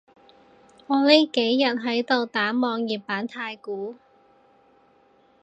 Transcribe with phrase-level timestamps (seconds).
[0.87, 3.97] 我呢幾日喺度打網頁版太鼓